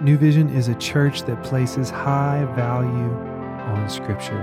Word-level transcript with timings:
New 0.00 0.18
Vision 0.18 0.48
is 0.50 0.66
a 0.66 0.74
church 0.74 1.22
that 1.22 1.42
places 1.44 1.88
high 1.88 2.44
value 2.56 2.90
on 2.90 3.88
Scripture. 3.88 4.42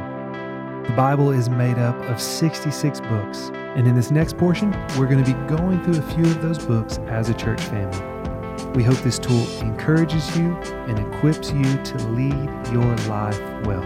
The 0.88 0.93
Bible 0.93 1.32
is 1.32 1.50
made 1.50 1.77
up 1.77 1.96
of 2.09 2.22
66 2.22 3.01
books, 3.01 3.51
and 3.75 3.85
in 3.85 3.93
this 3.93 4.11
next 4.11 4.37
portion, 4.37 4.72
we're 4.98 5.08
going 5.08 5.24
to 5.24 5.33
be 5.33 5.37
going 5.48 5.83
through 5.83 6.00
a 6.00 6.14
few 6.14 6.24
of 6.24 6.42
those 6.42 6.58
books 6.66 7.00
as 7.08 7.29
a 7.29 7.33
church 7.33 7.61
family. 7.64 8.71
We 8.75 8.84
hope 8.84 8.98
this 9.00 9.20
tool 9.20 9.46
encourages 9.60 10.36
you 10.38 10.56
and 10.88 10.98
equips 10.98 11.52
you 11.52 11.64
to 11.64 11.98
lead 12.10 12.72
your 12.72 12.96
life 13.10 13.40
well. 13.66 13.84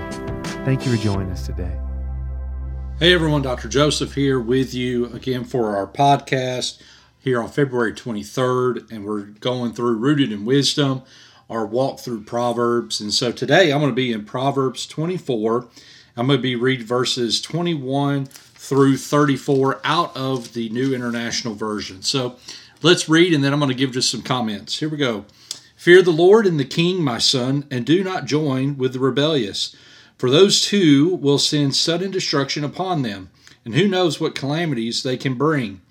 Thank 0.65 0.85
you 0.85 0.95
for 0.95 1.03
joining 1.03 1.31
us 1.31 1.47
today. 1.47 1.75
Hey 2.99 3.11
everyone, 3.11 3.41
Dr. 3.41 3.69
Joseph 3.69 4.13
here 4.13 4.39
with 4.39 4.75
you 4.75 5.07
again 5.07 5.43
for 5.43 5.75
our 5.75 5.87
podcast 5.87 6.79
here 7.17 7.41
on 7.41 7.49
February 7.49 7.91
23rd, 7.91 8.91
and 8.91 9.03
we're 9.03 9.23
going 9.23 9.73
through 9.73 9.95
Rooted 9.95 10.31
in 10.31 10.45
Wisdom, 10.45 11.01
our 11.49 11.65
walk 11.65 11.99
through 11.99 12.23
Proverbs. 12.23 13.01
And 13.01 13.13
so 13.13 13.31
today 13.31 13.71
I'm 13.71 13.79
going 13.79 13.91
to 13.91 13.95
be 13.95 14.11
in 14.11 14.25
Proverbs 14.25 14.85
24. 14.87 15.67
I'm 16.17 16.27
going 16.27 16.39
to 16.39 16.43
be 16.43 16.55
read 16.55 16.83
verses 16.83 17.41
21 17.41 18.25
through 18.25 18.97
34 18.97 19.81
out 19.83 20.15
of 20.15 20.53
the 20.53 20.69
New 20.69 20.93
International 20.93 21.53
Version. 21.53 22.01
So 22.01 22.37
let's 22.81 23.09
read, 23.09 23.33
and 23.33 23.43
then 23.43 23.53
I'm 23.53 23.59
going 23.59 23.69
to 23.69 23.75
give 23.75 23.91
just 23.91 24.09
some 24.09 24.21
comments. 24.21 24.79
Here 24.79 24.89
we 24.89 24.97
go. 24.97 25.25
Fear 25.75 26.01
the 26.01 26.11
Lord 26.11 26.47
and 26.47 26.59
the 26.59 26.65
King, 26.65 27.03
my 27.03 27.19
son, 27.19 27.65
and 27.69 27.85
do 27.85 28.03
not 28.03 28.25
join 28.25 28.77
with 28.77 28.93
the 28.93 28.99
rebellious 28.99 29.75
for 30.17 30.29
those 30.29 30.61
two 30.61 31.15
will 31.15 31.37
send 31.37 31.75
sudden 31.75 32.11
destruction 32.11 32.63
upon 32.63 33.01
them, 33.01 33.29
and 33.65 33.75
who 33.75 33.87
knows 33.87 34.19
what 34.19 34.35
calamities 34.35 35.03
they 35.03 35.17
can 35.17 35.35
bring. 35.35 35.81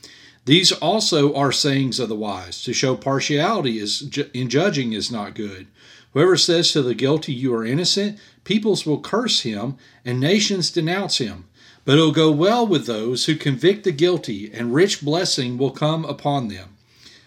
These 0.47 0.73
also 0.73 1.35
are 1.35 1.53
sayings 1.53 1.99
of 1.99 2.09
the 2.09 2.15
wise. 2.15 2.63
To 2.65 2.73
show 2.73 2.97
partiality 2.97 3.79
is, 3.79 4.19
in 4.35 4.51
judging 4.51 4.93
is 4.93 5.11
not 5.11 5.35
good. 5.35 5.67
Whoever 6.13 6.37
says 6.37 6.71
to 6.73 6.83
the 6.83 6.95
guilty, 6.95 7.33
You 7.33 7.55
are 7.55 7.65
innocent, 7.65 8.19
peoples 8.45 8.85
will 8.85 9.01
curse 9.01 9.41
him, 9.41 9.77
and 10.05 10.21
nations 10.21 10.71
denounce 10.71 11.19
him. 11.19 11.47
But 11.85 11.95
it'll 11.95 12.13
go 12.13 12.31
well 12.31 12.67
with 12.67 12.87
those 12.87 13.25
who 13.25 13.37
convict 13.37 13.85
the 13.85 13.93
guilty, 13.93 14.51
and 14.53 14.75
rich 14.75 15.03
blessing 15.03 15.59
will 15.59 15.71
come 15.71 16.05
upon 16.05 16.49
them. 16.49 16.77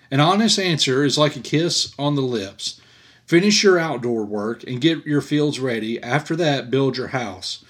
An 0.10 0.20
honest 0.20 0.58
answer 0.58 1.04
is 1.04 1.18
like 1.18 1.36
a 1.36 1.42
kiss 1.42 1.94
on 2.00 2.16
the 2.16 2.22
lips. 2.22 2.80
Finish 3.26 3.62
your 3.62 3.78
outdoor 3.78 4.24
work 4.24 4.64
and 4.64 4.80
get 4.80 5.06
your 5.06 5.22
fields 5.22 5.60
ready. 5.60 6.02
After 6.02 6.36
that, 6.38 6.72
build 6.72 6.96
your 6.96 7.10
house. 7.10 7.66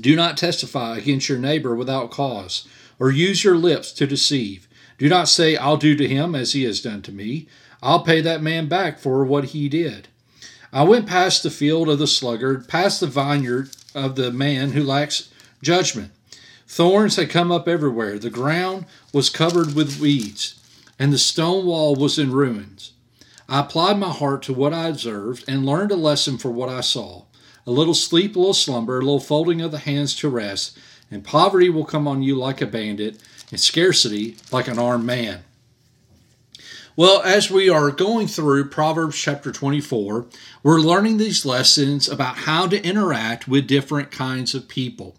Do 0.00 0.16
not 0.16 0.38
testify 0.38 0.96
against 0.96 1.28
your 1.28 1.38
neighbor 1.38 1.74
without 1.74 2.10
cause, 2.10 2.66
or 3.02 3.10
use 3.10 3.42
your 3.42 3.56
lips 3.56 3.90
to 3.90 4.06
deceive. 4.06 4.68
Do 4.96 5.08
not 5.08 5.28
say, 5.28 5.56
I'll 5.56 5.76
do 5.76 5.96
to 5.96 6.06
him 6.06 6.36
as 6.36 6.52
he 6.52 6.62
has 6.62 6.80
done 6.80 7.02
to 7.02 7.10
me. 7.10 7.48
I'll 7.82 8.04
pay 8.04 8.20
that 8.20 8.40
man 8.40 8.68
back 8.68 9.00
for 9.00 9.24
what 9.24 9.46
he 9.46 9.68
did. 9.68 10.06
I 10.72 10.84
went 10.84 11.08
past 11.08 11.42
the 11.42 11.50
field 11.50 11.88
of 11.88 11.98
the 11.98 12.06
sluggard, 12.06 12.68
past 12.68 13.00
the 13.00 13.08
vineyard 13.08 13.70
of 13.92 14.14
the 14.14 14.30
man 14.30 14.70
who 14.70 14.84
lacks 14.84 15.32
judgment. 15.60 16.12
Thorns 16.68 17.16
had 17.16 17.28
come 17.28 17.50
up 17.50 17.66
everywhere. 17.66 18.20
The 18.20 18.30
ground 18.30 18.86
was 19.12 19.30
covered 19.30 19.74
with 19.74 19.98
weeds, 19.98 20.60
and 20.96 21.12
the 21.12 21.18
stone 21.18 21.66
wall 21.66 21.96
was 21.96 22.20
in 22.20 22.30
ruins. 22.30 22.92
I 23.48 23.62
applied 23.62 23.98
my 23.98 24.10
heart 24.10 24.44
to 24.44 24.52
what 24.52 24.72
I 24.72 24.86
observed 24.86 25.44
and 25.48 25.66
learned 25.66 25.90
a 25.90 25.96
lesson 25.96 26.38
for 26.38 26.52
what 26.52 26.68
I 26.68 26.82
saw. 26.82 27.24
A 27.66 27.72
little 27.72 27.94
sleep, 27.94 28.36
a 28.36 28.38
little 28.38 28.54
slumber, 28.54 28.98
a 29.00 29.02
little 29.02 29.18
folding 29.18 29.60
of 29.60 29.72
the 29.72 29.78
hands 29.78 30.14
to 30.18 30.28
rest, 30.28 30.78
and 31.12 31.24
poverty 31.24 31.68
will 31.68 31.84
come 31.84 32.08
on 32.08 32.22
you 32.22 32.36
like 32.36 32.60
a 32.60 32.66
bandit, 32.66 33.22
and 33.50 33.60
scarcity 33.60 34.36
like 34.50 34.68
an 34.68 34.78
armed 34.78 35.04
man. 35.04 35.44
Well, 36.94 37.22
as 37.22 37.50
we 37.50 37.70
are 37.70 37.90
going 37.90 38.26
through 38.26 38.68
Proverbs 38.68 39.16
chapter 39.16 39.50
24, 39.50 40.26
we're 40.62 40.78
learning 40.78 41.16
these 41.16 41.46
lessons 41.46 42.06
about 42.06 42.38
how 42.38 42.66
to 42.66 42.84
interact 42.84 43.48
with 43.48 43.66
different 43.66 44.10
kinds 44.10 44.54
of 44.54 44.68
people. 44.68 45.16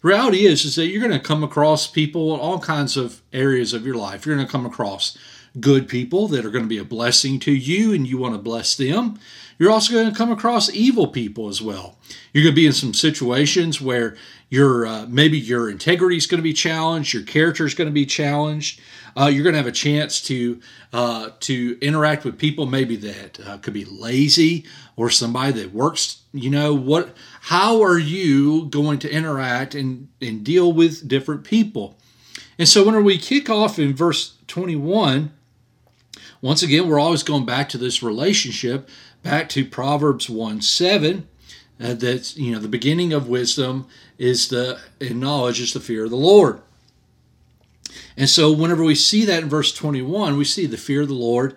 The 0.00 0.08
reality 0.08 0.46
is, 0.46 0.64
is 0.64 0.74
that 0.74 0.88
you're 0.88 1.06
going 1.06 1.12
to 1.12 1.24
come 1.24 1.44
across 1.44 1.86
people 1.86 2.34
in 2.34 2.40
all 2.40 2.58
kinds 2.58 2.96
of 2.96 3.22
areas 3.32 3.72
of 3.72 3.86
your 3.86 3.94
life. 3.94 4.26
You're 4.26 4.34
going 4.34 4.46
to 4.46 4.50
come 4.50 4.66
across 4.66 5.16
good 5.60 5.88
people 5.88 6.28
that 6.28 6.44
are 6.44 6.50
going 6.50 6.64
to 6.64 6.68
be 6.68 6.78
a 6.78 6.84
blessing 6.84 7.38
to 7.40 7.52
you 7.52 7.92
and 7.92 8.06
you 8.06 8.18
want 8.18 8.34
to 8.34 8.38
bless 8.38 8.76
them. 8.76 9.18
You're 9.58 9.70
also 9.70 9.92
going 9.92 10.10
to 10.10 10.16
come 10.16 10.32
across 10.32 10.70
evil 10.70 11.08
people 11.08 11.48
as 11.48 11.60
well. 11.60 11.98
You're 12.32 12.42
going 12.44 12.54
to 12.54 12.60
be 12.60 12.66
in 12.66 12.72
some 12.72 12.94
situations 12.94 13.80
where 13.80 14.16
your 14.48 14.86
uh, 14.86 15.06
maybe 15.08 15.38
your 15.38 15.70
integrity 15.70 16.16
is 16.16 16.26
going 16.26 16.38
to 16.38 16.42
be 16.42 16.52
challenged, 16.52 17.14
your 17.14 17.22
character 17.22 17.64
is 17.64 17.74
going 17.74 17.88
to 17.88 17.92
be 17.92 18.06
challenged. 18.06 18.80
Uh, 19.14 19.26
you're 19.26 19.42
going 19.42 19.52
to 19.52 19.58
have 19.58 19.66
a 19.66 19.72
chance 19.72 20.20
to 20.22 20.60
uh, 20.92 21.30
to 21.40 21.78
interact 21.80 22.24
with 22.24 22.38
people 22.38 22.66
maybe 22.66 22.96
that 22.96 23.40
uh, 23.46 23.58
could 23.58 23.74
be 23.74 23.84
lazy 23.84 24.66
or 24.96 25.10
somebody 25.10 25.52
that 25.52 25.72
works. 25.72 26.22
You 26.32 26.50
know 26.50 26.74
what? 26.74 27.14
How 27.42 27.82
are 27.82 27.98
you 27.98 28.66
going 28.66 28.98
to 29.00 29.12
interact 29.12 29.74
and 29.74 30.08
and 30.20 30.42
deal 30.42 30.72
with 30.72 31.06
different 31.06 31.44
people? 31.44 31.98
And 32.58 32.68
so 32.68 32.84
when 32.84 33.02
we 33.04 33.18
kick 33.18 33.48
off 33.48 33.78
in 33.78 33.94
verse 33.94 34.36
21, 34.48 35.32
once 36.42 36.60
again, 36.62 36.88
we're 36.88 36.98
always 36.98 37.22
going 37.22 37.46
back 37.46 37.68
to 37.68 37.78
this 37.78 38.02
relationship, 38.02 38.88
back 39.22 39.48
to 39.50 39.64
Proverbs 39.64 40.28
1 40.28 40.60
7. 40.60 41.28
Uh, 41.80 41.94
that's 41.94 42.36
you 42.36 42.52
know 42.52 42.58
the 42.58 42.68
beginning 42.68 43.12
of 43.12 43.28
wisdom 43.28 43.86
is 44.18 44.48
the 44.48 44.78
knowledge 45.00 45.60
is 45.60 45.72
the 45.72 45.80
fear 45.80 46.04
of 46.04 46.10
the 46.10 46.16
Lord. 46.16 46.60
And 48.16 48.28
so 48.28 48.52
whenever 48.52 48.82
we 48.82 48.94
see 48.94 49.24
that 49.24 49.42
in 49.42 49.48
verse 49.48 49.72
21, 49.72 50.36
we 50.36 50.44
see 50.44 50.66
the 50.66 50.76
fear 50.76 51.02
of 51.02 51.08
the 51.08 51.14
Lord, 51.14 51.56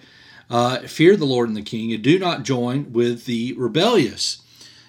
uh, 0.50 0.79
fear 0.79 1.17
the 1.17 1.25
Lord 1.25 1.47
and 1.47 1.57
the 1.57 1.62
King, 1.62 1.91
and 1.91 2.03
do 2.03 2.17
not 2.17 2.44
join 2.44 2.94
with 2.94 3.25
the 3.25 3.53
rebellious. 3.53 4.41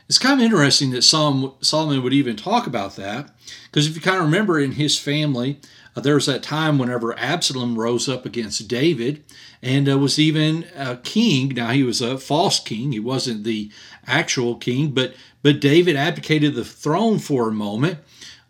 It's 0.09 0.19
kind 0.19 0.39
of 0.39 0.45
interesting 0.45 0.91
that 0.91 1.03
Solomon 1.03 2.03
would 2.03 2.13
even 2.13 2.37
talk 2.37 2.67
about 2.67 2.97
that, 2.97 3.31
because 3.65 3.89
if 3.89 3.97
you 3.97 4.01
kind 4.01 4.19
of 4.19 4.25
remember 4.25 4.61
in 4.61 4.73
his 4.73 4.99
family, 4.99 5.59
uh, 5.97 6.01
there 6.01 6.15
was 6.15 6.27
that 6.27 6.43
time 6.43 6.79
whenever 6.79 7.19
Absalom 7.19 7.79
rose 7.79 8.09
up 8.09 8.27
against 8.27 8.69
David 8.69 9.25
and 9.63 9.89
uh, 9.89 9.99
was 9.99 10.19
even 10.19 10.67
a 10.77 10.97
king. 10.99 11.49
Now 11.49 11.71
he 11.71 11.83
was 11.83 12.01
a 12.01 12.19
false 12.19 12.61
king; 12.61 12.93
he 12.93 13.01
wasn't 13.01 13.45
the 13.45 13.71
actual 14.07 14.57
king, 14.57 14.91
but 14.91 15.15
but 15.43 15.61
David 15.61 15.97
abdicated 15.97 16.55
the 16.55 16.65
throne 16.65 17.19
for 17.19 17.49
a 17.49 17.53
moment 17.53 17.99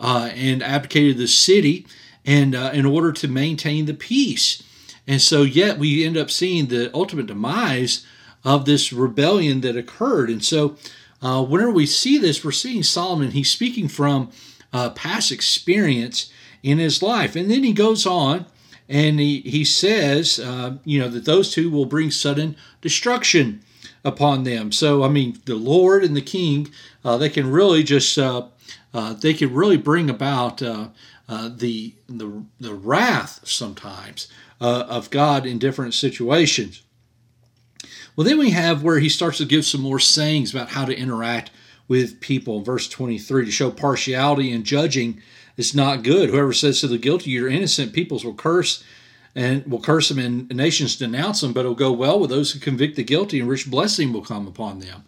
uh, 0.01 0.31
and 0.35 0.63
abdicated 0.63 1.19
the 1.19 1.29
city, 1.29 1.87
and 2.25 2.55
uh, 2.55 2.71
in 2.73 2.85
order 2.85 3.13
to 3.13 3.29
maintain 3.29 3.87
the 3.87 3.95
peace. 3.95 4.63
And 5.07 5.23
so, 5.23 5.43
yet 5.43 5.79
we 5.79 6.05
end 6.05 6.17
up 6.17 6.31
seeing 6.31 6.67
the 6.67 6.91
ultimate 6.93 7.27
demise 7.27 8.05
of 8.45 8.65
this 8.65 8.93
rebellion 8.93 9.61
that 9.61 9.77
occurred. 9.77 10.31
And 10.31 10.45
so, 10.45 10.77
uh, 11.23 11.45
whenever 11.45 11.71
we 11.71 11.87
see 11.87 12.19
this, 12.19 12.45
we're 12.45 12.51
seeing 12.51 12.83
Solomon. 12.83 13.31
He's 13.31 13.51
speaking 13.51 13.89
from 13.89 14.31
uh, 14.73 14.91
past 14.91 15.31
experience 15.31 16.31
in 16.67 16.79
his 16.79 17.01
life. 17.01 17.37
And 17.37 17.49
then 17.49 17.63
he 17.63 17.73
goes 17.73 18.05
on 18.05 18.45
and 18.89 19.21
he, 19.21 19.41
he 19.43 19.65
says, 19.65 20.41
uh, 20.41 20.79
you 20.85 20.99
know, 20.99 21.09
that 21.09 21.25
those 21.25 21.53
two 21.53 21.71
will 21.71 21.87
bring 21.87 22.11
sudden 22.11 22.57
destruction 22.81 23.63
upon 24.05 24.43
them. 24.43 24.73
So, 24.73 25.05
I 25.05 25.09
mean, 25.09 25.41
the 25.45 25.55
Lord 25.55 26.03
and 26.03 26.17
the 26.17 26.21
King, 26.21 26.69
uh, 27.05 27.19
they 27.19 27.29
can 27.29 27.53
really 27.53 27.85
just, 27.85 28.19
uh, 28.19 28.49
uh 28.93 29.15
they 29.15 29.33
can 29.33 29.55
really 29.55 29.77
bring 29.77 30.11
about 30.11 30.61
uh, 30.61 30.89
uh, 31.29 31.51
the, 31.55 31.95
the, 32.09 32.45
the 32.59 32.75
wrath 32.75 33.41
sometimes 33.45 34.27
of 34.59 35.11
God 35.11 35.47
in 35.47 35.59
different 35.59 35.95
situations. 35.95 36.83
Well, 38.17 38.27
then 38.27 38.39
we 38.39 38.51
have 38.51 38.83
where 38.83 38.99
he 38.99 39.09
starts 39.09 39.39
to 39.39 39.45
give 39.45 39.65
some 39.65 39.83
more 39.83 40.01
sayings 40.01 40.53
about 40.53 40.71
how 40.71 40.85
to 40.85 40.97
interact 40.97 41.51
with 41.89 42.21
people. 42.21 42.61
Verse 42.61 42.89
23 42.89 43.45
to 43.45 43.51
show 43.51 43.71
partiality 43.71 44.53
in 44.53 44.65
judging 44.65 45.23
it's 45.57 45.75
not 45.75 46.03
good. 46.03 46.31
Whoever 46.31 46.53
says 46.53 46.81
to 46.81 46.89
the 46.89 46.99
guilty, 46.99 47.31
you're 47.31 47.49
innocent, 47.49 47.93
peoples 47.93 48.25
will 48.25 48.35
curse 48.35 48.85
and 49.35 49.67
will 49.67 49.81
curse 49.81 50.09
them 50.09 50.19
and 50.19 50.49
nations 50.55 50.97
denounce 50.97 51.41
them, 51.41 51.53
but 51.53 51.61
it'll 51.61 51.75
go 51.75 51.93
well 51.93 52.19
with 52.19 52.31
those 52.31 52.53
who 52.53 52.61
convict 52.61 52.97
the 52.97 53.05
guilty 53.05 53.41
and 53.41 53.49
rich 53.49 53.71
blessing 53.71 54.13
will 54.13 54.23
come 54.23 54.47
upon 54.47 54.81
them. 54.81 55.05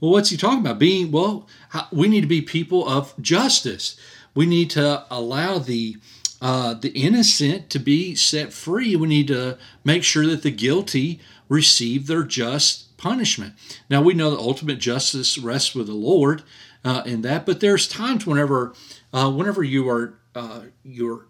Well, 0.00 0.10
what's 0.10 0.30
he 0.30 0.36
talking 0.36 0.60
about? 0.60 0.78
Being, 0.78 1.10
well, 1.10 1.48
we 1.90 2.08
need 2.08 2.20
to 2.20 2.26
be 2.26 2.42
people 2.42 2.86
of 2.86 3.14
justice. 3.20 3.98
We 4.34 4.44
need 4.44 4.70
to 4.70 5.04
allow 5.10 5.58
the 5.58 5.96
uh, 6.42 6.74
the 6.74 6.90
innocent 6.90 7.70
to 7.70 7.78
be 7.78 8.14
set 8.14 8.52
free. 8.52 8.94
We 8.94 9.08
need 9.08 9.28
to 9.28 9.56
make 9.84 10.04
sure 10.04 10.26
that 10.26 10.42
the 10.42 10.50
guilty 10.50 11.18
receive 11.48 12.06
their 12.06 12.24
just 12.24 12.85
punishment. 12.96 13.54
Now 13.90 14.02
we 14.02 14.14
know 14.14 14.30
the 14.30 14.38
ultimate 14.38 14.78
justice 14.78 15.38
rests 15.38 15.74
with 15.74 15.86
the 15.86 15.94
Lord 15.94 16.42
uh, 16.84 17.02
in 17.04 17.22
that, 17.22 17.46
but 17.46 17.60
there's 17.60 17.88
times 17.88 18.26
whenever 18.26 18.74
uh, 19.12 19.30
whenever 19.30 19.62
you 19.62 19.88
are 19.88 20.14
uh, 20.34 20.62
you're 20.84 21.26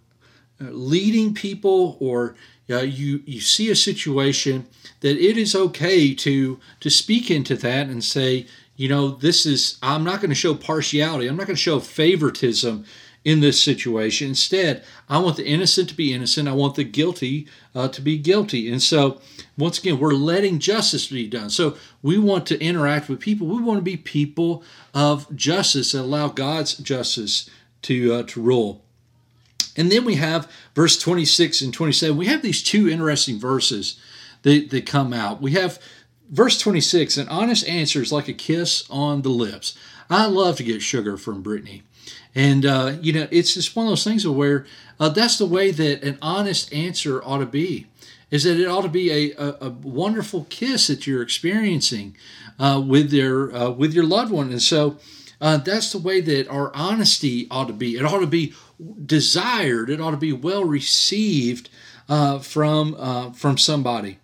uh, 0.60 0.70
leading 0.70 1.34
people 1.34 1.96
or 2.00 2.34
uh, 2.70 2.78
you 2.78 3.22
you 3.26 3.40
see 3.40 3.70
a 3.70 3.76
situation 3.76 4.66
that 5.00 5.16
it 5.16 5.36
is 5.36 5.54
okay 5.54 6.14
to 6.14 6.58
to 6.80 6.90
speak 6.90 7.30
into 7.30 7.54
that 7.56 7.88
and 7.88 8.02
say 8.02 8.46
you 8.76 8.88
know 8.88 9.08
this 9.08 9.46
is 9.46 9.78
i'm 9.82 10.02
not 10.02 10.20
going 10.20 10.30
to 10.30 10.34
show 10.34 10.54
partiality 10.54 11.26
i'm 11.26 11.36
not 11.36 11.46
going 11.46 11.56
to 11.56 11.62
show 11.62 11.78
favoritism 11.78 12.84
in 13.26 13.40
this 13.40 13.60
situation. 13.60 14.28
Instead, 14.28 14.84
I 15.08 15.18
want 15.18 15.36
the 15.36 15.44
innocent 15.44 15.88
to 15.88 15.96
be 15.96 16.14
innocent. 16.14 16.46
I 16.46 16.52
want 16.52 16.76
the 16.76 16.84
guilty 16.84 17.48
uh, 17.74 17.88
to 17.88 18.00
be 18.00 18.16
guilty. 18.16 18.70
And 18.70 18.80
so, 18.80 19.20
once 19.58 19.80
again, 19.80 19.98
we're 19.98 20.12
letting 20.12 20.60
justice 20.60 21.08
be 21.08 21.26
done. 21.26 21.50
So, 21.50 21.76
we 22.02 22.18
want 22.18 22.46
to 22.46 22.60
interact 22.62 23.08
with 23.08 23.18
people. 23.18 23.48
We 23.48 23.60
want 23.60 23.78
to 23.78 23.82
be 23.82 23.96
people 23.96 24.62
of 24.94 25.34
justice 25.34 25.92
and 25.92 26.04
allow 26.04 26.28
God's 26.28 26.76
justice 26.76 27.50
to, 27.82 28.14
uh, 28.14 28.22
to 28.28 28.40
rule. 28.40 28.84
And 29.76 29.90
then 29.90 30.04
we 30.04 30.14
have 30.14 30.48
verse 30.76 30.96
26 30.96 31.62
and 31.62 31.74
27. 31.74 32.16
We 32.16 32.26
have 32.26 32.42
these 32.42 32.62
two 32.62 32.88
interesting 32.88 33.40
verses 33.40 33.98
that, 34.42 34.70
that 34.70 34.86
come 34.86 35.12
out. 35.12 35.42
We 35.42 35.50
have 35.50 35.80
verse 36.30 36.58
26 36.58 37.16
an 37.16 37.28
honest 37.28 37.66
answer 37.66 38.00
is 38.00 38.12
like 38.12 38.28
a 38.28 38.32
kiss 38.32 38.84
on 38.88 39.22
the 39.22 39.30
lips. 39.30 39.76
I 40.08 40.26
love 40.26 40.56
to 40.56 40.62
get 40.62 40.82
sugar 40.82 41.16
from 41.16 41.42
Brittany. 41.42 41.82
And, 42.34 42.66
uh, 42.66 42.96
you 43.00 43.12
know, 43.12 43.26
it's 43.30 43.54
just 43.54 43.74
one 43.74 43.86
of 43.86 43.90
those 43.90 44.04
things 44.04 44.26
where 44.26 44.66
uh, 45.00 45.08
that's 45.08 45.38
the 45.38 45.46
way 45.46 45.70
that 45.70 46.02
an 46.02 46.18
honest 46.20 46.72
answer 46.72 47.22
ought 47.24 47.38
to 47.38 47.46
be. 47.46 47.86
Is 48.30 48.44
that 48.44 48.58
it 48.58 48.66
ought 48.66 48.82
to 48.82 48.88
be 48.88 49.10
a, 49.10 49.36
a, 49.36 49.66
a 49.66 49.70
wonderful 49.70 50.46
kiss 50.50 50.88
that 50.88 51.06
you're 51.06 51.22
experiencing 51.22 52.16
uh, 52.58 52.82
with 52.84 53.12
your 53.12 53.54
uh, 53.54 53.70
with 53.70 53.94
your 53.94 54.04
loved 54.04 54.32
one, 54.32 54.50
and 54.50 54.60
so 54.60 54.98
uh, 55.40 55.58
that's 55.58 55.92
the 55.92 55.98
way 55.98 56.20
that 56.20 56.48
our 56.48 56.74
honesty 56.74 57.46
ought 57.52 57.68
to 57.68 57.72
be. 57.72 57.96
It 57.96 58.04
ought 58.04 58.18
to 58.18 58.26
be 58.26 58.52
desired. 59.04 59.90
It 59.90 60.00
ought 60.00 60.10
to 60.10 60.16
be 60.16 60.32
well 60.32 60.64
received 60.64 61.70
uh, 62.08 62.40
from 62.40 62.96
uh, 62.98 63.30
from 63.30 63.58
somebody. 63.58 64.18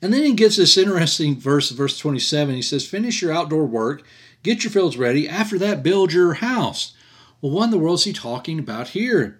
And 0.00 0.12
then 0.12 0.22
he 0.22 0.32
gives 0.32 0.56
this 0.56 0.76
interesting 0.76 1.38
verse, 1.38 1.70
verse 1.70 1.98
27. 1.98 2.54
He 2.54 2.62
says, 2.62 2.86
Finish 2.86 3.20
your 3.20 3.32
outdoor 3.32 3.66
work, 3.66 4.04
get 4.42 4.64
your 4.64 4.70
fields 4.70 4.96
ready. 4.96 5.28
After 5.28 5.58
that, 5.58 5.82
build 5.82 6.12
your 6.12 6.34
house. 6.34 6.94
Well, 7.40 7.52
what 7.52 7.64
in 7.64 7.70
the 7.70 7.78
world 7.78 7.98
is 7.98 8.04
he 8.04 8.12
talking 8.12 8.58
about 8.58 8.88
here? 8.88 9.38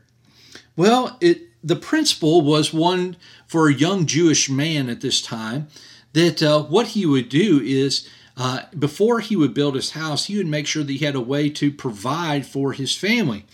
Well, 0.76 1.16
it 1.20 1.42
the 1.62 1.76
principle 1.76 2.40
was 2.42 2.72
one 2.72 3.16
for 3.46 3.68
a 3.68 3.74
young 3.74 4.06
Jewish 4.06 4.48
man 4.48 4.88
at 4.88 5.00
this 5.00 5.20
time 5.20 5.68
that 6.12 6.42
uh, 6.42 6.62
what 6.62 6.88
he 6.88 7.04
would 7.04 7.28
do 7.28 7.60
is 7.62 8.08
uh, 8.36 8.62
before 8.78 9.20
he 9.20 9.34
would 9.34 9.54
build 9.54 9.74
his 9.74 9.90
house, 9.90 10.26
he 10.26 10.36
would 10.36 10.46
make 10.46 10.66
sure 10.66 10.84
that 10.84 10.92
he 10.92 11.04
had 11.04 11.16
a 11.16 11.20
way 11.20 11.50
to 11.50 11.72
provide 11.72 12.46
for 12.46 12.72
his 12.72 12.94
family. 12.94 13.44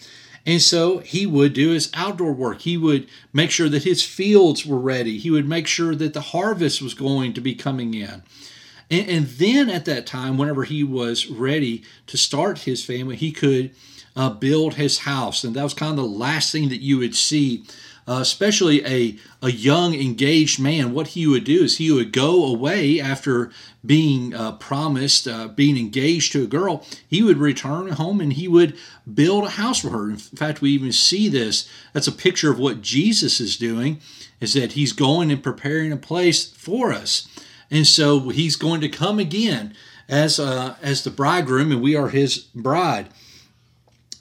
And 0.47 0.61
so 0.61 0.99
he 0.99 1.25
would 1.25 1.55
do 1.55 1.71
his 1.71 1.91
outdoor 1.95 2.33
work. 2.33 2.61
He 2.61 2.77
would 2.77 3.09
make 3.33 3.51
sure 3.51 3.69
that 3.69 3.85
his 3.85 4.03
fields 4.03 4.67
were 4.67 4.79
ready. 4.79 5.19
He 5.19 5.31
would 5.31 5.49
make 5.49 5.67
sure 5.67 5.95
that 5.95 6.13
the 6.13 6.21
harvest 6.21 6.83
was 6.83 6.93
going 6.93 7.33
to 7.33 7.41
be 7.41 7.55
coming 7.55 7.95
in. 7.95 8.23
And, 8.91 9.09
and 9.09 9.27
then 9.27 9.71
at 9.71 9.87
that 9.87 10.07
time, 10.07 10.37
whenever 10.37 10.65
he 10.65 10.85
was 10.85 11.29
ready 11.29 11.83
to 12.07 12.19
start 12.19 12.61
his 12.61 12.85
family, 12.85 13.17
he 13.17 13.33
could 13.33 13.71
uh, 14.17 14.31
build 14.31 14.75
his 14.75 14.99
house. 14.99 15.45
And 15.45 15.57
that 15.57 15.63
was 15.63 15.75
kind 15.75 15.91
of 15.91 15.97
the 15.97 16.03
last 16.05 16.53
thing 16.53 16.69
that 16.69 16.83
you 16.83 16.99
would 16.99 17.15
see 17.15 17.65
uh, 18.07 18.19
especially 18.21 18.85
a, 18.85 19.17
a 19.43 19.51
young 19.51 19.95
engaged 19.95 20.61
man, 20.61 20.93
what 20.93 21.09
he 21.09 21.27
would 21.27 21.45
do 21.45 21.65
is 21.65 21.79
he 21.79 21.91
would 21.91 22.13
go 22.13 22.45
away 22.45 23.01
after 23.01 23.51
being 23.85 24.35
uh, 24.35 24.53
promised, 24.53 25.27
uh, 25.27 25.49
being 25.49 25.79
engaged 25.79 26.33
to 26.33 26.45
a 26.45 26.49
girl. 26.49 26.85
He 27.09 27.23
would 27.23 27.39
return 27.39 27.89
home 27.89 28.21
and 28.21 28.33
he 28.33 28.47
would 28.47 28.77
build 29.13 29.45
a 29.45 29.51
house 29.51 29.81
for 29.81 29.91
her. 29.91 30.11
In 30.11 30.17
fact, 30.17 30.61
we 30.61 30.71
even 30.71 30.93
see 30.93 31.29
this. 31.29 31.69
That's 31.93 32.07
a 32.07 32.13
picture 32.13 32.51
of 32.51 32.59
what 32.59 32.83
Jesus 32.83 33.41
is 33.41 33.57
doing, 33.57 34.01
is 34.41 34.53
that 34.55 34.73
he's 34.73 34.93
going 34.93 35.31
and 35.31 35.43
preparing 35.43 35.93
a 35.93 35.97
place 35.97 36.51
for 36.51 36.93
us. 36.93 37.27
And 37.71 37.87
so 37.87 38.29
he's 38.29 38.57
going 38.57 38.83
to 38.83 38.89
come 38.89 39.19
again 39.19 39.75
as, 40.09 40.39
uh, 40.39 40.77
as 40.83 41.03
the 41.03 41.11
bridegroom, 41.11 41.73
and 41.73 41.81
we 41.81 41.97
are 41.97 42.11
his 42.11 42.39
bride. 42.39 43.09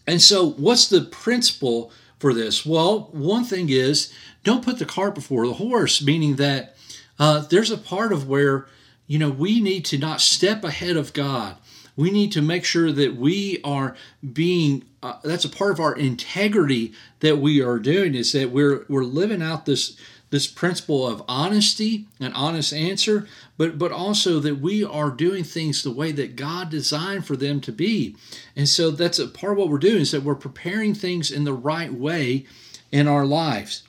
And 0.08 0.22
so, 0.22 0.50
what's 0.52 0.88
the 0.88 1.02
principle 1.02 1.92
for 2.24 2.34
this? 2.34 2.66
Well, 2.66 3.10
one 3.12 3.44
thing 3.44 3.70
is 3.70 4.14
don't 4.46 4.64
put 4.64 4.80
the 4.80 4.86
cart 4.86 5.14
before 5.14 5.46
the 5.46 5.56
horse, 5.56 6.02
meaning 6.02 6.38
that 6.38 6.78
uh, 7.20 7.42
there's 7.42 7.70
a 7.70 7.78
part 7.78 8.14
of 8.14 8.30
where 8.30 8.66
you 9.08 9.20
know 9.20 9.30
we 9.30 9.60
need 9.60 9.84
to 9.86 9.98
not 9.98 10.22
step 10.22 10.64
ahead 10.64 10.96
of 10.96 11.12
God. 11.12 11.58
We 11.98 12.12
need 12.12 12.32
to 12.32 12.42
make 12.42 12.64
sure 12.64 12.94
that 12.94 13.18
we 13.18 13.60
are 13.66 13.98
being. 14.32 14.86
Uh, 15.04 15.16
that's 15.26 15.44
a 15.44 15.50
part 15.50 15.74
of 15.74 15.82
our 15.82 15.94
integrity 15.98 16.94
that 17.20 17.40
we 17.40 17.62
are 17.62 17.78
doing. 17.78 18.16
Is 18.16 18.32
that 18.32 18.52
we're 18.52 18.86
we're 18.88 19.04
living 19.04 19.42
out 19.42 19.66
this 19.66 19.98
this 20.34 20.48
principle 20.48 21.08
of 21.08 21.22
honesty, 21.28 22.08
and 22.20 22.34
honest 22.34 22.74
answer, 22.74 23.28
but 23.56 23.78
but 23.78 23.92
also 23.92 24.40
that 24.40 24.56
we 24.56 24.84
are 24.84 25.12
doing 25.12 25.44
things 25.44 25.84
the 25.84 25.92
way 25.92 26.12
that 26.12 26.36
God 26.36 26.72
designed 26.72 27.28
for 27.28 27.36
them 27.36 27.62
to 27.62 27.72
be. 27.72 28.16
And 28.56 28.68
so 28.68 28.90
that's 28.90 29.20
a 29.20 29.28
part 29.28 29.54
of 29.54 29.60
what 29.60 29.70
we're 29.70 29.78
doing 29.78 30.02
is 30.02 30.10
that 30.10 30.24
we're 30.24 30.34
preparing 30.34 30.96
things 30.96 31.30
in 31.30 31.44
the 31.44 31.54
right 31.54 31.94
way 31.94 32.48
in 32.92 33.08
our 33.08 33.28
lives. 33.28 33.84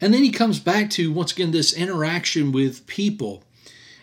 And 0.00 0.14
then 0.14 0.22
he 0.22 0.30
comes 0.30 0.60
back 0.60 0.88
to 0.90 1.12
once 1.12 1.32
again 1.32 1.50
this 1.50 1.72
interaction 1.72 2.52
with 2.52 2.86
people. 2.86 3.42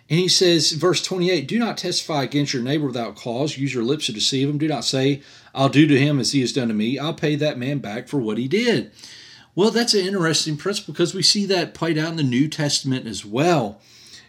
And 0.09 0.19
he 0.19 0.27
says, 0.27 0.73
verse 0.73 1.01
28, 1.01 1.47
Do 1.47 1.57
not 1.57 1.77
testify 1.77 2.23
against 2.23 2.53
your 2.53 2.61
neighbor 2.61 2.87
without 2.87 3.15
cause. 3.15 3.57
Use 3.57 3.73
your 3.73 3.83
lips 3.85 4.07
to 4.07 4.11
deceive 4.11 4.49
him. 4.49 4.57
Do 4.57 4.67
not 4.67 4.83
say, 4.83 5.21
I'll 5.55 5.69
do 5.69 5.87
to 5.87 5.97
him 5.97 6.19
as 6.19 6.33
he 6.33 6.41
has 6.41 6.51
done 6.51 6.67
to 6.67 6.73
me. 6.73 6.99
I'll 6.99 7.13
pay 7.13 7.37
that 7.37 7.57
man 7.57 7.79
back 7.79 8.09
for 8.09 8.19
what 8.19 8.37
he 8.37 8.49
did. 8.49 8.91
Well, 9.55 9.71
that's 9.71 9.93
an 9.93 10.05
interesting 10.05 10.57
principle 10.57 10.93
because 10.93 11.13
we 11.13 11.23
see 11.23 11.45
that 11.47 11.73
played 11.73 11.97
out 11.97 12.11
in 12.11 12.17
the 12.17 12.23
New 12.23 12.47
Testament 12.47 13.07
as 13.07 13.25
well. 13.25 13.81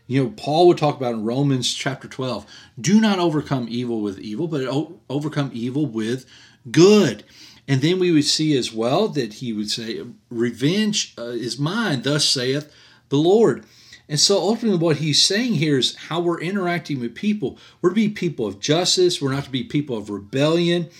You 0.06 0.24
know, 0.24 0.30
Paul 0.36 0.66
would 0.66 0.78
talk 0.78 0.96
about 0.96 1.14
in 1.14 1.24
Romans 1.24 1.72
chapter 1.72 2.08
12 2.08 2.44
do 2.80 3.00
not 3.00 3.18
overcome 3.18 3.68
evil 3.70 4.00
with 4.00 4.18
evil, 4.18 4.48
but 4.48 4.66
overcome 5.08 5.50
evil 5.54 5.86
with 5.86 6.26
good. 6.70 7.22
And 7.68 7.82
then 7.82 8.00
we 8.00 8.10
would 8.10 8.24
see 8.24 8.56
as 8.58 8.72
well 8.72 9.06
that 9.08 9.34
he 9.34 9.52
would 9.52 9.70
say, 9.70 10.04
Revenge 10.28 11.14
uh, 11.16 11.26
is 11.26 11.60
mine, 11.60 12.02
thus 12.02 12.28
saith 12.28 12.72
the 13.10 13.18
Lord. 13.18 13.64
And 14.08 14.18
so 14.18 14.38
ultimately, 14.38 14.80
what 14.80 14.96
he's 14.96 15.24
saying 15.24 15.54
here 15.54 15.78
is 15.78 15.94
how 15.94 16.18
we're 16.18 16.40
interacting 16.40 16.98
with 16.98 17.14
people. 17.14 17.56
We're 17.80 17.90
to 17.90 17.94
be 17.94 18.08
people 18.08 18.48
of 18.48 18.58
justice, 18.58 19.22
we're 19.22 19.32
not 19.32 19.44
to 19.44 19.50
be 19.50 19.62
people 19.62 19.96
of 19.96 20.10
rebellion. 20.10 20.90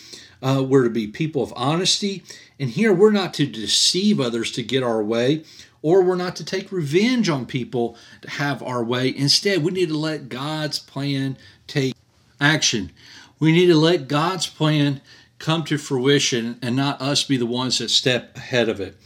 Uh, 0.42 0.64
we're 0.66 0.84
to 0.84 0.90
be 0.90 1.06
people 1.06 1.42
of 1.42 1.52
honesty. 1.56 2.22
And 2.58 2.70
here 2.70 2.92
we're 2.92 3.10
not 3.10 3.34
to 3.34 3.46
deceive 3.46 4.20
others 4.20 4.52
to 4.52 4.62
get 4.62 4.82
our 4.82 5.02
way, 5.02 5.44
or 5.82 6.02
we're 6.02 6.16
not 6.16 6.36
to 6.36 6.44
take 6.44 6.72
revenge 6.72 7.28
on 7.28 7.46
people 7.46 7.96
to 8.22 8.30
have 8.30 8.62
our 8.62 8.84
way. 8.84 9.14
Instead, 9.14 9.62
we 9.62 9.72
need 9.72 9.88
to 9.88 9.96
let 9.96 10.28
God's 10.28 10.78
plan 10.78 11.36
take 11.66 11.94
action. 12.40 12.92
We 13.38 13.52
need 13.52 13.66
to 13.66 13.76
let 13.76 14.08
God's 14.08 14.46
plan 14.46 15.00
come 15.38 15.64
to 15.64 15.78
fruition 15.78 16.58
and 16.60 16.76
not 16.76 17.00
us 17.00 17.24
be 17.24 17.36
the 17.38 17.46
ones 17.46 17.78
that 17.78 17.88
step 17.88 18.36
ahead 18.36 18.68
of 18.68 18.80
it. 18.80 18.96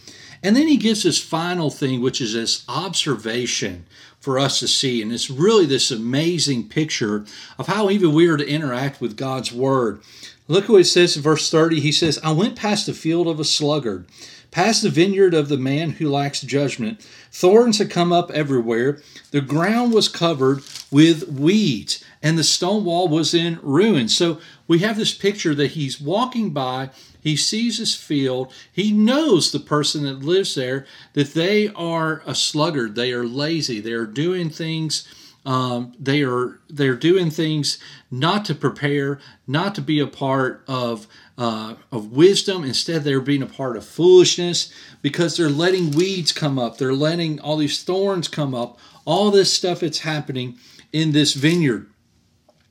And 0.42 0.54
then 0.54 0.68
he 0.68 0.76
gives 0.76 1.04
this 1.04 1.22
final 1.22 1.70
thing, 1.70 2.02
which 2.02 2.20
is 2.20 2.34
this 2.34 2.64
observation 2.68 3.86
for 4.24 4.38
us 4.38 4.58
to 4.58 4.66
see. 4.66 5.02
And 5.02 5.12
it's 5.12 5.28
really 5.28 5.66
this 5.66 5.90
amazing 5.90 6.68
picture 6.70 7.26
of 7.58 7.66
how 7.66 7.90
even 7.90 8.14
we 8.14 8.26
are 8.26 8.38
to 8.38 8.48
interact 8.48 8.98
with 9.00 9.18
God's 9.18 9.52
Word. 9.52 10.00
Look 10.48 10.68
what 10.68 10.80
it 10.80 10.84
says 10.86 11.14
in 11.14 11.22
verse 11.22 11.50
30. 11.50 11.80
He 11.80 11.92
says, 11.92 12.18
I 12.24 12.32
went 12.32 12.56
past 12.56 12.86
the 12.86 12.94
field 12.94 13.28
of 13.28 13.38
a 13.38 13.44
sluggard, 13.44 14.06
past 14.54 14.82
the 14.82 14.88
vineyard 14.88 15.34
of 15.34 15.48
the 15.48 15.58
man 15.58 15.90
who 15.90 16.08
lacks 16.08 16.40
judgment. 16.40 17.04
Thorns 17.32 17.78
had 17.78 17.90
come 17.90 18.12
up 18.12 18.30
everywhere. 18.30 19.02
The 19.32 19.40
ground 19.40 19.92
was 19.92 20.08
covered 20.08 20.62
with 20.92 21.28
weeds, 21.28 22.04
and 22.22 22.38
the 22.38 22.44
stone 22.44 22.84
wall 22.84 23.08
was 23.08 23.34
in 23.34 23.58
ruins. 23.64 24.16
So 24.16 24.38
we 24.68 24.78
have 24.78 24.96
this 24.96 25.12
picture 25.12 25.56
that 25.56 25.72
he's 25.72 26.00
walking 26.00 26.50
by, 26.50 26.90
he 27.20 27.36
sees 27.36 27.78
his 27.78 27.96
field, 27.96 28.52
he 28.72 28.92
knows 28.92 29.50
the 29.50 29.58
person 29.58 30.04
that 30.04 30.24
lives 30.24 30.54
there, 30.54 30.86
that 31.14 31.34
they 31.34 31.68
are 31.70 32.22
a 32.24 32.34
sluggard, 32.36 32.94
they 32.94 33.12
are 33.12 33.26
lazy, 33.26 33.80
they 33.80 33.92
are 33.92 34.06
doing 34.06 34.50
things 34.50 35.08
um, 35.44 35.92
they 35.98 36.22
are 36.22 36.60
they're 36.70 36.96
doing 36.96 37.30
things 37.30 37.78
not 38.10 38.44
to 38.46 38.54
prepare, 38.54 39.20
not 39.46 39.74
to 39.74 39.82
be 39.82 40.00
a 40.00 40.06
part 40.06 40.64
of 40.66 41.06
uh, 41.36 41.74
of 41.92 42.12
wisdom. 42.12 42.64
Instead, 42.64 43.04
they're 43.04 43.20
being 43.20 43.42
a 43.42 43.46
part 43.46 43.76
of 43.76 43.84
foolishness 43.84 44.72
because 45.02 45.36
they're 45.36 45.50
letting 45.50 45.90
weeds 45.90 46.32
come 46.32 46.58
up. 46.58 46.78
They're 46.78 46.94
letting 46.94 47.40
all 47.40 47.58
these 47.58 47.82
thorns 47.82 48.28
come 48.28 48.54
up. 48.54 48.78
All 49.04 49.30
this 49.30 49.52
stuff 49.52 49.80
that's 49.80 49.98
happening 49.98 50.56
in 50.92 51.12
this 51.12 51.34
vineyard, 51.34 51.90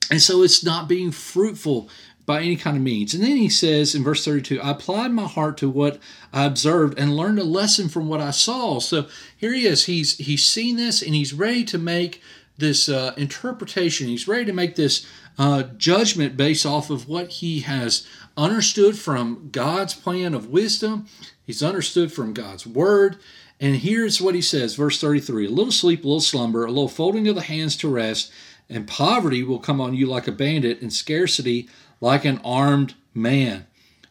and 0.10 0.22
so 0.22 0.42
it's 0.42 0.64
not 0.64 0.88
being 0.88 1.12
fruitful 1.12 1.90
by 2.26 2.42
any 2.42 2.56
kind 2.56 2.78
of 2.78 2.84
means. 2.84 3.14
And 3.14 3.24
then 3.24 3.36
he 3.36 3.50
says 3.50 3.94
in 3.94 4.04
verse 4.04 4.24
32, 4.24 4.62
I 4.62 4.72
applied 4.72 5.12
my 5.12 5.28
heart 5.28 5.58
to 5.58 5.70
what 5.70 6.00
I 6.32 6.46
observed 6.46 6.98
and 6.98 7.18
learned 7.18 7.40
a 7.40 7.44
lesson 7.44 7.90
from 7.90 8.08
what 8.08 8.22
I 8.22 8.32
saw. 8.32 8.80
So 8.80 9.08
here 9.36 9.54
he 9.54 9.68
is. 9.68 9.86
He's 9.86 10.18
he's 10.18 10.46
seen 10.46 10.78
this 10.78 11.02
and 11.02 11.14
he's 11.14 11.34
ready 11.34 11.66
to 11.66 11.78
make 11.78 12.22
this 12.58 12.88
uh, 12.90 13.14
interpretation. 13.18 14.08
He's 14.08 14.28
ready 14.28 14.46
to 14.46 14.54
make 14.54 14.76
this 14.76 15.08
uh, 15.38 15.64
judgment 15.78 16.38
based 16.38 16.66
off 16.66 16.90
of 16.90 17.08
what 17.08 17.30
he 17.30 17.62
has 17.62 18.08
understood 18.38 18.98
from 18.98 19.50
God's 19.52 19.94
plan 19.94 20.34
of 20.34 20.50
wisdom. 20.50 21.08
He's 21.46 21.64
understood 21.64 22.12
from 22.12 22.34
God's 22.34 22.66
word. 22.66 23.18
And 23.60 23.78
here's 23.78 24.22
what 24.22 24.36
he 24.36 24.42
says, 24.42 24.76
verse 24.76 25.00
33 25.00 25.48
A 25.48 25.50
little 25.50 25.72
sleep, 25.72 26.04
a 26.04 26.08
little 26.08 26.20
slumber, 26.20 26.66
a 26.66 26.70
little 26.70 26.88
folding 26.88 27.28
of 27.28 27.36
the 27.36 27.42
hands 27.42 27.76
to 27.78 27.90
rest, 27.90 28.32
and 28.70 28.88
poverty 28.88 29.44
will 29.44 29.60
come 29.60 29.80
on 29.80 29.94
you 29.94 30.06
like 30.06 30.28
a 30.28 30.32
bandit, 30.32 30.82
and 30.82 30.92
scarcity 30.92 31.70
like 32.02 32.26
an 32.26 32.42
armed 32.44 32.96
man. 33.14 33.66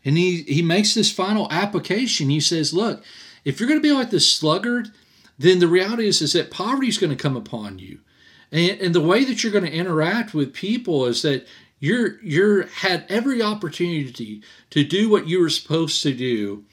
And 0.04 0.16
he, 0.16 0.42
he 0.42 0.62
makes 0.62 0.94
this 0.94 1.12
final 1.12 1.49
application. 1.50 2.30
He 2.30 2.40
says, 2.40 2.72
Look, 2.72 3.04
if 3.44 3.61
you're 3.61 3.68
going 3.68 3.80
to 3.80 3.88
be 3.88 3.92
like 3.92 4.11
the 4.11 4.20
sluggard, 4.20 4.90
then 5.38 5.58
the 5.58 5.68
reality 5.68 6.06
is, 6.06 6.22
is 6.22 6.32
that 6.32 6.50
poverty 6.50 6.88
is 6.88 6.99
going 6.99 7.14
to 7.14 7.22
come 7.22 7.37
upon 7.37 7.78
you. 7.78 8.00
And, 8.52 8.80
and 8.80 8.94
the 8.94 9.00
way 9.00 9.25
that 9.25 9.42
you're 9.42 9.52
going 9.52 9.64
to 9.64 9.73
interact 9.73 10.35
with 10.35 10.52
people 10.52 11.06
is 11.06 11.23
that 11.23 11.47
you're 11.80 12.23
you're 12.23 12.66
had 12.66 13.04
every 13.09 13.42
opportunity 13.42 14.42
to 14.71 14.85
do 14.85 15.11
what 15.11 15.26
you 15.26 15.40
were 15.40 15.50
supposed 15.50 16.02
to 16.04 16.14
do, 16.14 16.64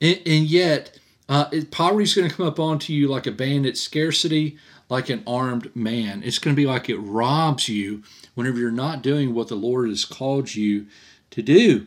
and, 0.00 0.20
and 0.26 0.44
yet 0.44 0.98
uh, 1.28 1.50
poverty 1.70 2.04
is 2.04 2.14
going 2.14 2.28
to 2.28 2.34
come 2.34 2.46
up 2.46 2.60
onto 2.60 2.92
you 2.92 3.08
like 3.08 3.26
a 3.26 3.32
bandit, 3.32 3.78
scarcity 3.78 4.58
like 4.88 5.08
an 5.08 5.22
armed 5.26 5.74
man. 5.76 6.22
It's 6.24 6.38
going 6.38 6.54
to 6.54 6.60
be 6.60 6.66
like 6.66 6.88
it 6.88 6.96
robs 6.96 7.68
you 7.68 8.02
whenever 8.34 8.58
you're 8.58 8.70
not 8.70 9.02
doing 9.02 9.34
what 9.34 9.48
the 9.48 9.54
Lord 9.54 9.88
has 9.88 10.04
called 10.04 10.54
you 10.54 10.86
to 11.30 11.42
do. 11.42 11.86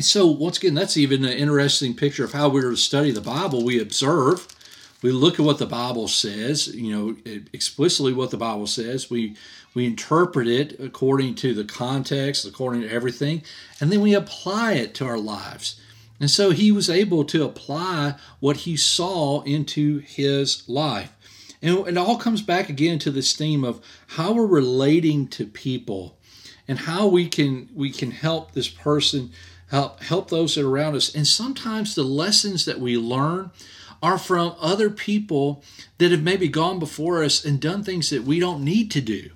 So 0.00 0.26
once 0.26 0.58
again, 0.58 0.74
that's 0.74 0.96
even 0.96 1.24
an 1.24 1.32
interesting 1.32 1.94
picture 1.94 2.24
of 2.24 2.32
how 2.32 2.48
we're 2.48 2.70
to 2.70 2.76
study 2.76 3.10
the 3.10 3.20
Bible. 3.20 3.64
We 3.64 3.80
observe 3.80 4.48
we 5.02 5.10
look 5.10 5.40
at 5.40 5.44
what 5.44 5.58
the 5.58 5.66
Bible 5.66 6.08
says, 6.08 6.68
you 6.68 6.92
know, 6.96 7.16
explicitly 7.52 8.12
what 8.12 8.30
the 8.30 8.36
Bible 8.36 8.66
says. 8.66 9.10
We 9.10 9.36
we 9.74 9.86
interpret 9.86 10.46
it 10.46 10.78
according 10.78 11.34
to 11.36 11.54
the 11.54 11.64
context, 11.64 12.44
according 12.44 12.82
to 12.82 12.90
everything, 12.90 13.42
and 13.80 13.90
then 13.90 14.00
we 14.00 14.14
apply 14.14 14.74
it 14.74 14.94
to 14.96 15.06
our 15.06 15.18
lives. 15.18 15.80
And 16.20 16.30
so 16.30 16.50
he 16.50 16.70
was 16.70 16.88
able 16.88 17.24
to 17.24 17.44
apply 17.44 18.14
what 18.38 18.58
he 18.58 18.76
saw 18.76 19.42
into 19.42 19.98
his 19.98 20.68
life. 20.68 21.12
And 21.60 21.88
it 21.88 21.96
all 21.96 22.16
comes 22.16 22.42
back 22.42 22.68
again 22.68 22.98
to 23.00 23.10
this 23.10 23.34
theme 23.34 23.64
of 23.64 23.80
how 24.08 24.32
we're 24.32 24.46
relating 24.46 25.26
to 25.28 25.46
people 25.46 26.18
and 26.68 26.80
how 26.80 27.06
we 27.06 27.28
can 27.28 27.68
we 27.74 27.90
can 27.90 28.10
help 28.10 28.52
this 28.52 28.68
person 28.68 29.32
help 29.70 30.02
help 30.02 30.28
those 30.28 30.54
that 30.54 30.64
are 30.64 30.68
around 30.68 30.94
us. 30.94 31.14
And 31.14 31.26
sometimes 31.26 31.94
the 31.94 32.04
lessons 32.04 32.66
that 32.66 32.78
we 32.78 32.96
learn 32.96 33.50
are 34.02 34.18
from 34.18 34.56
other 34.60 34.90
people 34.90 35.62
that 35.98 36.10
have 36.10 36.22
maybe 36.22 36.48
gone 36.48 36.78
before 36.78 37.22
us 37.22 37.44
and 37.44 37.60
done 37.60 37.84
things 37.84 38.10
that 38.10 38.24
we 38.24 38.40
don't 38.40 38.64
need 38.64 38.90
to 38.90 39.00
do. 39.00 39.30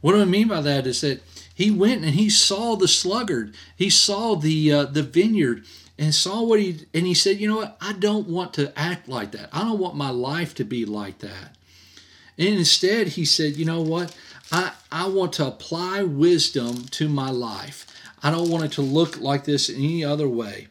What 0.00 0.12
do 0.12 0.20
I 0.20 0.24
mean 0.24 0.48
by 0.48 0.60
that 0.60 0.86
is 0.86 1.00
that 1.02 1.22
he 1.54 1.70
went 1.70 2.04
and 2.04 2.14
he 2.14 2.28
saw 2.28 2.76
the 2.76 2.88
sluggard, 2.88 3.54
he 3.76 3.90
saw 3.90 4.36
the 4.36 4.72
uh, 4.72 4.84
the 4.84 5.02
vineyard, 5.02 5.64
and 5.98 6.14
saw 6.14 6.42
what 6.42 6.60
he 6.60 6.86
and 6.94 7.06
he 7.06 7.14
said, 7.14 7.38
you 7.38 7.48
know 7.48 7.56
what? 7.56 7.76
I 7.80 7.92
don't 7.92 8.28
want 8.28 8.54
to 8.54 8.76
act 8.78 9.08
like 9.08 9.32
that. 9.32 9.48
I 9.52 9.62
don't 9.62 9.78
want 9.78 9.96
my 9.96 10.10
life 10.10 10.54
to 10.56 10.64
be 10.64 10.84
like 10.84 11.18
that. 11.18 11.56
And 12.36 12.54
instead, 12.54 13.08
he 13.08 13.24
said, 13.24 13.56
you 13.56 13.64
know 13.64 13.82
what? 13.82 14.16
I, 14.52 14.72
I 14.92 15.08
want 15.08 15.32
to 15.34 15.46
apply 15.46 16.04
wisdom 16.04 16.84
to 16.92 17.08
my 17.08 17.30
life. 17.30 17.86
I 18.22 18.30
don't 18.30 18.48
want 18.48 18.64
it 18.64 18.72
to 18.72 18.82
look 18.82 19.20
like 19.20 19.44
this 19.44 19.68
in 19.68 19.76
any 19.76 20.04
other 20.04 20.28
way. 20.28 20.68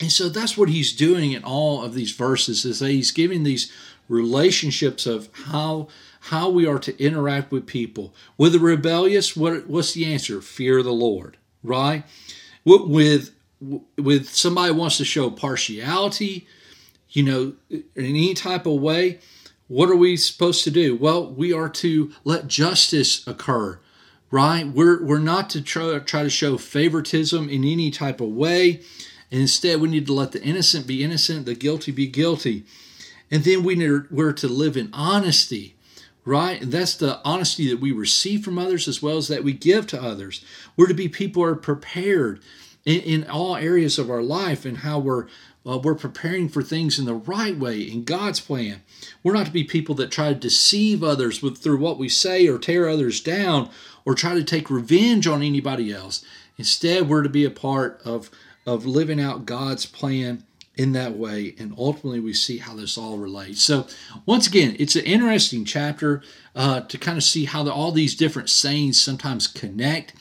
And 0.00 0.12
so 0.12 0.28
that's 0.28 0.56
what 0.56 0.68
he's 0.68 0.92
doing 0.92 1.32
in 1.32 1.42
all 1.44 1.82
of 1.82 1.94
these 1.94 2.12
verses 2.12 2.64
is 2.64 2.80
that 2.80 2.90
he's 2.90 3.10
giving 3.10 3.42
these 3.42 3.72
relationships 4.08 5.06
of 5.06 5.28
how 5.32 5.88
how 6.20 6.50
we 6.50 6.66
are 6.66 6.78
to 6.80 7.02
interact 7.02 7.52
with 7.52 7.66
people. 7.66 8.12
With 8.36 8.52
the 8.52 8.58
rebellious, 8.58 9.36
what 9.36 9.68
what's 9.68 9.92
the 9.92 10.12
answer? 10.12 10.40
Fear 10.40 10.82
the 10.82 10.92
Lord, 10.92 11.36
right? 11.62 12.04
With 12.64 13.32
with 13.96 14.28
somebody 14.28 14.72
wants 14.72 14.98
to 14.98 15.04
show 15.04 15.30
partiality, 15.30 16.46
you 17.10 17.22
know, 17.22 17.54
in 17.70 17.84
any 17.96 18.34
type 18.34 18.66
of 18.66 18.80
way, 18.80 19.18
what 19.68 19.88
are 19.88 19.96
we 19.96 20.16
supposed 20.16 20.64
to 20.64 20.70
do? 20.70 20.94
Well, 20.96 21.32
we 21.32 21.52
are 21.52 21.68
to 21.70 22.12
let 22.24 22.48
justice 22.48 23.26
occur, 23.26 23.80
right? 24.30 24.66
We're 24.66 25.02
we're 25.02 25.18
not 25.18 25.50
to 25.50 25.62
try, 25.62 25.98
try 26.00 26.22
to 26.22 26.30
show 26.30 26.58
favoritism 26.58 27.48
in 27.48 27.64
any 27.64 27.90
type 27.90 28.20
of 28.20 28.28
way. 28.28 28.82
And 29.30 29.40
instead, 29.40 29.80
we 29.80 29.88
need 29.88 30.06
to 30.06 30.12
let 30.12 30.32
the 30.32 30.42
innocent 30.42 30.86
be 30.86 31.02
innocent, 31.02 31.46
the 31.46 31.54
guilty 31.54 31.92
be 31.92 32.06
guilty. 32.06 32.64
And 33.30 33.44
then 33.44 33.64
we 33.64 33.74
need, 33.74 34.10
we're 34.10 34.32
to 34.32 34.48
live 34.48 34.76
in 34.76 34.90
honesty, 34.92 35.74
right? 36.24 36.60
And 36.62 36.70
that's 36.70 36.94
the 36.94 37.20
honesty 37.24 37.68
that 37.70 37.80
we 37.80 37.90
receive 37.92 38.44
from 38.44 38.58
others 38.58 38.86
as 38.86 39.02
well 39.02 39.16
as 39.16 39.28
that 39.28 39.44
we 39.44 39.52
give 39.52 39.86
to 39.88 40.02
others. 40.02 40.44
We're 40.76 40.86
to 40.86 40.94
be 40.94 41.08
people 41.08 41.42
who 41.42 41.48
are 41.50 41.56
prepared 41.56 42.40
in, 42.84 43.00
in 43.00 43.30
all 43.30 43.56
areas 43.56 43.98
of 43.98 44.10
our 44.10 44.22
life 44.22 44.64
and 44.64 44.78
how 44.78 44.98
we're 44.98 45.26
uh, 45.66 45.78
we're 45.78 45.96
preparing 45.96 46.48
for 46.48 46.62
things 46.62 46.96
in 46.96 47.06
the 47.06 47.14
right 47.14 47.58
way 47.58 47.80
in 47.80 48.04
God's 48.04 48.38
plan. 48.38 48.82
We're 49.24 49.32
not 49.32 49.46
to 49.46 49.52
be 49.52 49.64
people 49.64 49.96
that 49.96 50.12
try 50.12 50.28
to 50.28 50.38
deceive 50.38 51.02
others 51.02 51.42
with 51.42 51.58
through 51.58 51.78
what 51.78 51.98
we 51.98 52.08
say 52.08 52.46
or 52.46 52.56
tear 52.56 52.88
others 52.88 53.20
down 53.20 53.70
or 54.04 54.14
try 54.14 54.34
to 54.34 54.44
take 54.44 54.70
revenge 54.70 55.26
on 55.26 55.42
anybody 55.42 55.92
else. 55.92 56.24
Instead, 56.56 57.08
we're 57.08 57.24
to 57.24 57.28
be 57.28 57.44
a 57.44 57.50
part 57.50 58.00
of 58.04 58.30
of 58.66 58.84
living 58.84 59.20
out 59.20 59.46
God's 59.46 59.86
plan 59.86 60.44
in 60.76 60.92
that 60.92 61.16
way. 61.16 61.54
And 61.58 61.74
ultimately, 61.78 62.20
we 62.20 62.34
see 62.34 62.58
how 62.58 62.74
this 62.74 62.98
all 62.98 63.16
relates. 63.16 63.62
So, 63.62 63.86
once 64.26 64.46
again, 64.46 64.76
it's 64.78 64.96
an 64.96 65.04
interesting 65.04 65.64
chapter 65.64 66.22
uh, 66.54 66.82
to 66.82 66.98
kind 66.98 67.16
of 67.16 67.24
see 67.24 67.46
how 67.46 67.62
the, 67.62 67.72
all 67.72 67.92
these 67.92 68.14
different 68.14 68.50
sayings 68.50 69.00
sometimes 69.00 69.46
connect 69.46 70.14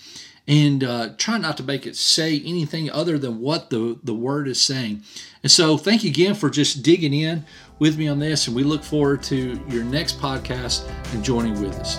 and 0.47 0.83
uh, 0.83 1.09
try 1.17 1.37
not 1.37 1.57
to 1.57 1.63
make 1.63 1.87
it 1.87 1.95
say 1.95 2.39
anything 2.45 2.89
other 2.89 3.17
than 3.17 3.41
what 3.41 3.71
the, 3.71 3.99
the 4.03 4.13
word 4.13 4.47
is 4.47 4.61
saying. 4.61 5.03
And 5.43 5.51
so, 5.51 5.77
thank 5.77 6.03
you 6.03 6.09
again 6.09 6.35
for 6.35 6.49
just 6.49 6.83
digging 6.83 7.13
in 7.13 7.45
with 7.79 7.97
me 7.97 8.07
on 8.07 8.19
this. 8.19 8.47
And 8.47 8.55
we 8.55 8.63
look 8.63 8.83
forward 8.83 9.23
to 9.23 9.61
your 9.67 9.83
next 9.83 10.19
podcast 10.19 10.89
and 11.13 11.23
joining 11.23 11.61
with 11.61 11.77
us. 11.79 11.97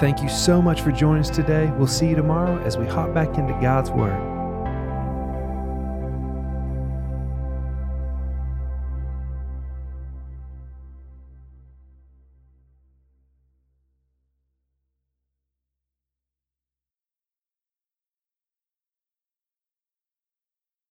Thank 0.00 0.20
you 0.20 0.28
so 0.28 0.60
much 0.60 0.80
for 0.80 0.90
joining 0.90 1.20
us 1.20 1.30
today. 1.30 1.72
We'll 1.78 1.86
see 1.86 2.08
you 2.08 2.16
tomorrow 2.16 2.60
as 2.64 2.76
we 2.76 2.84
hop 2.84 3.14
back 3.14 3.38
into 3.38 3.52
God's 3.62 3.90
Word. 3.90 4.33